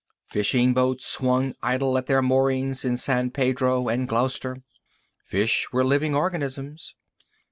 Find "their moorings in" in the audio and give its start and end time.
2.07-2.97